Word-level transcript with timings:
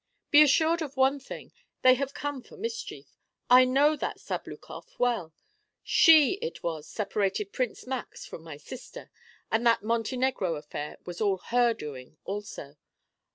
"Be 0.31 0.41
assured 0.41 0.81
of 0.81 0.97
one 0.97 1.19
thing, 1.19 1.51
they 1.83 1.93
have 1.93 2.15
come 2.15 2.41
for 2.41 2.57
mischief! 2.57 3.19
I 3.51 3.65
know 3.65 3.95
that 3.95 4.19
Sabloukoff 4.19 4.97
well. 4.97 5.31
She 5.83 6.39
it 6.41 6.63
was 6.63 6.87
separated 6.89 7.53
Prince 7.53 7.85
Max 7.85 8.25
from 8.25 8.41
my 8.41 8.57
sister, 8.57 9.11
and 9.51 9.63
that 9.67 9.83
Montenegro 9.83 10.55
affair 10.55 10.97
was 11.05 11.21
all 11.21 11.37
her 11.37 11.75
doing 11.75 12.17
also." 12.23 12.77